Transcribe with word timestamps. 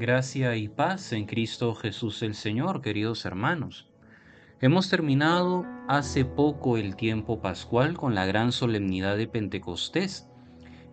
Gracia 0.00 0.56
y 0.56 0.66
paz 0.66 1.12
en 1.12 1.26
Cristo 1.26 1.74
Jesús 1.74 2.22
el 2.22 2.34
Señor, 2.34 2.80
queridos 2.80 3.26
hermanos. 3.26 3.86
Hemos 4.62 4.88
terminado 4.88 5.66
hace 5.88 6.24
poco 6.24 6.78
el 6.78 6.96
tiempo 6.96 7.42
pascual 7.42 7.98
con 7.98 8.14
la 8.14 8.24
gran 8.24 8.50
solemnidad 8.50 9.18
de 9.18 9.28
Pentecostés. 9.28 10.26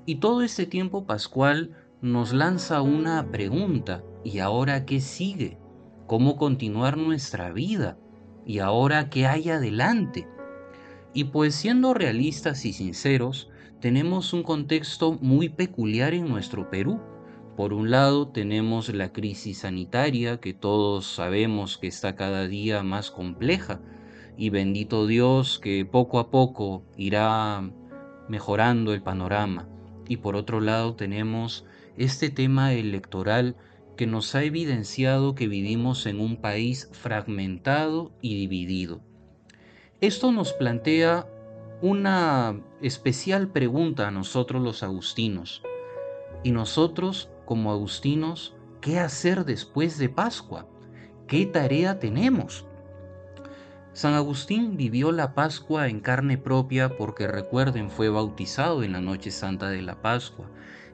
Y 0.06 0.16
todo 0.16 0.42
este 0.42 0.66
tiempo 0.66 1.06
pascual 1.06 1.74
nos 2.02 2.34
lanza 2.34 2.82
una 2.82 3.32
pregunta. 3.32 4.04
¿Y 4.26 4.40
ahora 4.40 4.86
qué 4.86 5.00
sigue? 5.00 5.58
¿Cómo 6.06 6.36
continuar 6.36 6.98
nuestra 6.98 7.54
vida? 7.54 7.98
¿Y 8.46 8.60
ahora 8.60 9.10
qué 9.10 9.26
hay 9.26 9.50
adelante? 9.50 10.28
Y 11.14 11.24
pues 11.24 11.56
siendo 11.56 11.94
realistas 11.94 12.66
y 12.66 12.74
sinceros, 12.74 13.50
tenemos 13.80 14.34
un 14.34 14.44
contexto 14.44 15.18
muy 15.22 15.48
peculiar 15.48 16.14
en 16.14 16.28
nuestro 16.28 16.70
Perú 16.70 17.00
por 17.58 17.74
un 17.74 17.90
lado 17.90 18.28
tenemos 18.28 18.88
la 18.90 19.12
crisis 19.12 19.62
sanitaria 19.62 20.40
que 20.40 20.54
todos 20.54 21.08
sabemos 21.08 21.80
que 21.80 21.88
está 21.88 22.16
cada 22.16 22.48
día 22.48 22.84
más 22.84 23.10
compleja 23.10 23.82
y 24.38 24.52
bendito 24.52 25.08
Dios 25.08 25.58
que 25.58 25.84
poco 25.84 26.20
a 26.20 26.30
poco 26.30 26.84
irá 26.98 27.68
mejorando 28.30 28.94
el 28.94 29.02
panorama. 29.02 29.68
Y 30.08 30.18
por 30.18 30.36
otro 30.36 30.62
lado 30.62 30.94
tenemos 30.94 31.66
este 31.98 32.30
tema 32.30 32.74
electoral 32.74 33.56
que 33.96 34.06
nos 34.06 34.36
ha 34.36 34.44
evidenciado 34.44 35.34
que 35.34 35.48
vivimos 35.48 36.06
en 36.06 36.20
un 36.20 36.38
país 36.38 36.88
fragmentado 36.92 38.12
y 38.22 38.36
dividido. 38.36 39.02
Esto 40.00 40.32
nos 40.32 40.54
plantea 40.54 41.28
una 41.82 42.62
especial 42.84 43.48
pregunta 43.48 44.08
a 44.08 44.12
nosotros 44.12 44.62
los 44.62 44.84
agustinos. 44.84 45.64
¿Y 46.44 46.52
nosotros 46.52 47.32
como 47.48 47.72
agustinos, 47.72 48.54
¿qué 48.82 49.00
hacer 49.00 49.46
después 49.46 49.98
de 49.98 50.10
Pascua? 50.10 50.68
¿Qué 51.28 51.46
tarea 51.46 51.98
tenemos? 51.98 52.66
San 53.94 54.14
Agustín 54.14 54.78
vivió 54.78 55.12
la 55.12 55.34
Pascua 55.34 55.88
en 55.88 56.02
carne 56.02 56.38
propia 56.38 56.98
porque 56.98 57.26
recuerden 57.26 57.90
fue 57.90 58.10
bautizado 58.10 58.84
en 58.84 58.92
la 58.92 59.02
noche 59.02 59.32
santa 59.32 59.70
de 59.70 59.82
la 59.82 59.96
Pascua. 60.02 60.46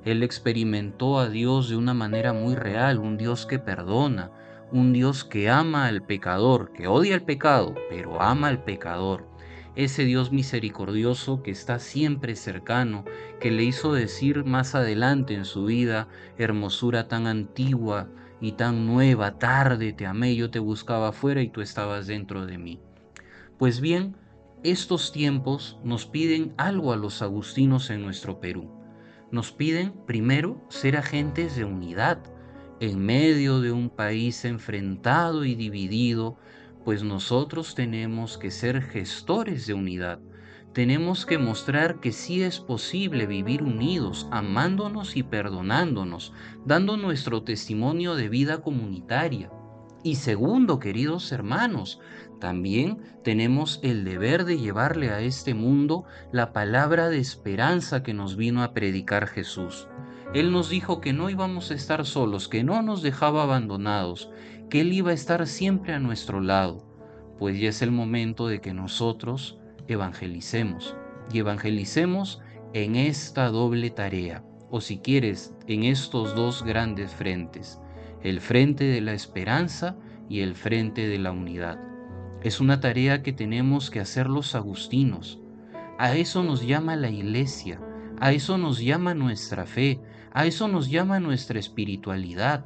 Él 0.06 0.22
experimentó 0.22 1.20
a 1.20 1.28
Dios 1.28 1.70
de 1.70 1.76
una 1.76 1.96
manera 1.96 2.34
muy 2.34 2.56
real, 2.56 3.00
un 3.00 3.18
Dios 3.18 3.46
que 3.46 3.58
perdona, 3.58 4.32
un 4.72 4.94
Dios 4.94 5.26
que 5.26 5.50
ama 5.50 5.88
al 5.88 6.04
pecador, 6.04 6.72
que 6.72 6.88
odia 6.88 7.16
el 7.16 7.24
pecado, 7.24 7.74
pero 7.90 8.22
ama 8.22 8.48
al 8.50 8.64
pecador 8.64 9.33
ese 9.76 10.06
Dios 10.06 10.32
misericordioso 10.32 11.42
que 11.42 11.52
está 11.52 11.80
siempre 11.80 12.36
cercano, 12.36 13.06
que 13.40 13.52
le 13.52 13.64
hizo 13.64 13.94
decir 13.94 14.46
más 14.46 14.76
adelante 14.76 15.34
en 15.34 15.46
su 15.46 15.66
vida, 15.66 16.08
hermosura 16.38 17.08
tan 17.08 17.26
antigua 17.28 18.10
y 18.40 18.54
tan 18.54 18.86
nueva, 18.86 19.40
tarde 19.40 19.94
te 19.94 20.06
amé, 20.06 20.36
yo 20.36 20.52
te 20.52 20.60
buscaba 20.60 21.10
afuera 21.10 21.42
y 21.42 21.50
tú 21.50 21.62
estabas 21.62 22.08
dentro 22.08 22.46
de 22.46 22.58
mí. 22.58 22.80
Pues 23.58 23.82
bien, 23.82 24.16
estos 24.64 25.12
tiempos 25.12 25.80
nos 25.84 26.06
piden 26.06 26.54
algo 26.58 26.94
a 26.94 26.98
los 26.98 27.22
agustinos 27.22 27.90
en 27.90 28.02
nuestro 28.02 28.40
Perú. 28.40 28.70
Nos 29.32 29.52
piden, 29.52 29.94
primero, 30.06 30.62
ser 30.70 30.96
agentes 30.98 31.56
de 31.56 31.66
unidad. 31.66 32.20
En 32.80 33.00
medio 33.00 33.62
de 33.62 33.72
un 33.72 33.90
país 33.90 34.46
enfrentado 34.46 35.46
y 35.46 35.56
dividido, 35.56 36.38
pues 36.84 37.04
nosotros 37.04 37.76
tenemos 37.76 38.38
que 38.38 38.52
ser 38.52 38.82
gestores 38.82 39.68
de 39.68 39.74
unidad. 39.74 40.20
Tenemos 40.74 41.26
que 41.26 41.38
mostrar 41.38 42.00
que 42.00 42.12
sí 42.12 42.42
es 42.42 42.60
posible 42.60 43.28
vivir 43.28 43.62
unidos, 43.62 44.28
amándonos 44.32 45.16
y 45.16 45.24
perdonándonos, 45.24 46.34
dando 46.66 46.98
nuestro 46.98 47.44
testimonio 47.44 48.16
de 48.16 48.28
vida 48.28 48.62
comunitaria. 48.62 49.52
Y 50.04 50.16
segundo, 50.16 50.80
queridos 50.80 51.32
hermanos, 51.32 52.02
también 52.42 53.02
tenemos 53.24 53.80
el 53.84 54.04
deber 54.04 54.44
de 54.44 54.58
llevarle 54.58 55.12
a 55.12 55.22
este 55.22 55.54
mundo 55.54 56.04
la 56.32 56.52
palabra 56.52 57.08
de 57.10 57.20
esperanza 57.20 58.04
que 58.04 58.14
nos 58.14 58.36
vino 58.36 58.64
a 58.64 58.74
predicar 58.74 59.28
Jesús. 59.28 59.88
Él 60.34 60.52
nos 60.52 60.70
dijo 60.70 61.00
que 61.00 61.14
no 61.14 61.30
íbamos 61.30 61.70
a 61.70 61.76
estar 61.76 62.06
solos, 62.06 62.50
que 62.50 62.64
no 62.64 62.82
nos 62.82 63.04
dejaba 63.04 63.44
abandonados, 63.44 64.32
que 64.74 64.82
Él 64.82 64.92
iba 64.92 65.12
a 65.12 65.14
estar 65.14 65.46
siempre 65.46 65.94
a 65.94 66.00
nuestro 66.00 66.42
lado, 66.42 66.84
pues 67.38 67.60
ya 67.60 67.70
es 67.70 67.84
el 67.84 67.92
momento 67.92 68.48
de 68.48 68.60
que 68.60 68.74
nosotros 68.74 69.60
evangelicemos 69.88 70.98
y 71.32 71.38
evangelicemos 71.38 72.42
en 72.74 72.96
esta 72.96 73.50
doble 73.50 73.92
tarea, 73.92 74.44
o 74.72 74.82
si 74.82 74.98
quieres, 74.98 75.54
en 75.68 75.84
estos 75.84 76.34
dos 76.34 76.64
grandes 76.64 77.12
frentes, 77.14 77.80
el 78.24 78.42
frente 78.42 78.86
de 78.86 79.00
la 79.02 79.14
esperanza 79.14 79.96
y 80.28 80.40
el 80.40 80.56
frente 80.56 81.08
de 81.08 81.20
la 81.20 81.34
unidad. 81.34 81.80
Es 82.42 82.60
una 82.60 82.80
tarea 82.80 83.22
que 83.22 83.32
tenemos 83.32 83.92
que 83.92 84.00
hacer 84.00 84.28
los 84.28 84.56
agustinos. 84.56 85.40
A 86.00 86.16
eso 86.16 86.42
nos 86.42 86.66
llama 86.66 86.96
la 86.96 87.12
iglesia, 87.12 87.80
a 88.20 88.32
eso 88.32 88.58
nos 88.58 88.80
llama 88.80 89.14
nuestra 89.14 89.68
fe, 89.68 90.02
a 90.32 90.48
eso 90.48 90.68
nos 90.68 90.90
llama 90.90 91.20
nuestra 91.20 91.60
espiritualidad. 91.60 92.66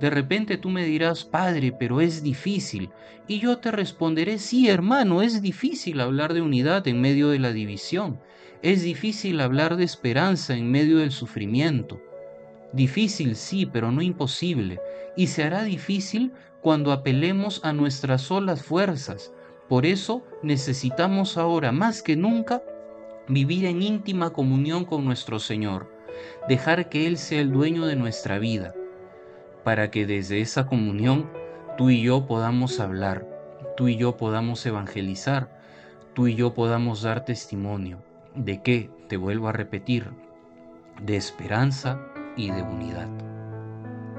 De 0.00 0.10
repente 0.10 0.58
tú 0.58 0.70
me 0.70 0.84
dirás, 0.84 1.24
Padre, 1.24 1.72
pero 1.72 2.00
es 2.00 2.22
difícil. 2.22 2.90
Y 3.26 3.40
yo 3.40 3.58
te 3.58 3.72
responderé, 3.72 4.38
sí, 4.38 4.68
hermano, 4.68 5.22
es 5.22 5.42
difícil 5.42 6.00
hablar 6.00 6.34
de 6.34 6.40
unidad 6.40 6.86
en 6.86 7.00
medio 7.00 7.30
de 7.30 7.40
la 7.40 7.52
división. 7.52 8.20
Es 8.62 8.82
difícil 8.82 9.40
hablar 9.40 9.76
de 9.76 9.84
esperanza 9.84 10.56
en 10.56 10.70
medio 10.70 10.98
del 10.98 11.10
sufrimiento. 11.10 12.00
Difícil, 12.72 13.34
sí, 13.34 13.66
pero 13.66 13.90
no 13.90 14.00
imposible. 14.00 14.80
Y 15.16 15.26
se 15.26 15.42
hará 15.42 15.64
difícil 15.64 16.32
cuando 16.60 16.92
apelemos 16.92 17.60
a 17.64 17.72
nuestras 17.72 18.22
solas 18.22 18.62
fuerzas. 18.62 19.32
Por 19.68 19.84
eso 19.84 20.24
necesitamos 20.42 21.36
ahora 21.36 21.72
más 21.72 22.02
que 22.02 22.16
nunca 22.16 22.62
vivir 23.26 23.66
en 23.66 23.82
íntima 23.82 24.30
comunión 24.30 24.84
con 24.84 25.04
nuestro 25.04 25.38
Señor, 25.38 25.90
dejar 26.48 26.88
que 26.88 27.06
Él 27.06 27.18
sea 27.18 27.40
el 27.40 27.52
dueño 27.52 27.84
de 27.84 27.96
nuestra 27.96 28.38
vida 28.38 28.74
para 29.64 29.90
que 29.90 30.06
desde 30.06 30.40
esa 30.40 30.66
comunión 30.66 31.30
tú 31.76 31.90
y 31.90 32.02
yo 32.02 32.26
podamos 32.26 32.80
hablar, 32.80 33.26
tú 33.76 33.88
y 33.88 33.96
yo 33.96 34.16
podamos 34.16 34.64
evangelizar, 34.66 35.56
tú 36.14 36.26
y 36.26 36.34
yo 36.34 36.54
podamos 36.54 37.02
dar 37.02 37.24
testimonio 37.24 38.02
de 38.34 38.62
que, 38.62 38.90
te 39.08 39.16
vuelvo 39.16 39.48
a 39.48 39.52
repetir, 39.52 40.10
de 41.02 41.16
esperanza 41.16 42.00
y 42.36 42.50
de 42.50 42.62
unidad. 42.62 43.08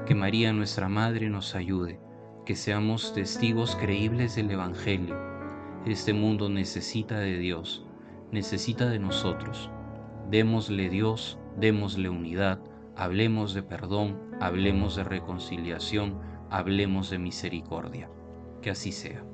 Que 0.06 0.14
María 0.14 0.52
nuestra 0.52 0.88
Madre 0.88 1.28
nos 1.28 1.54
ayude, 1.54 2.00
que 2.44 2.56
seamos 2.56 3.14
testigos 3.14 3.76
creíbles 3.76 4.36
del 4.36 4.50
Evangelio. 4.50 5.16
Este 5.86 6.12
mundo 6.12 6.48
necesita 6.48 7.18
de 7.18 7.38
Dios, 7.38 7.84
necesita 8.32 8.88
de 8.88 8.98
nosotros. 8.98 9.70
Démosle 10.30 10.88
Dios, 10.88 11.38
démosle 11.56 12.08
unidad, 12.08 12.60
hablemos 13.00 13.54
de 13.54 13.62
perdón, 13.62 14.20
hablemos 14.40 14.94
de 14.94 15.04
reconciliación, 15.04 16.20
hablemos 16.50 17.08
de 17.08 17.18
misericordia. 17.18 18.10
Que 18.60 18.68
así 18.68 18.92
sea. 18.92 19.24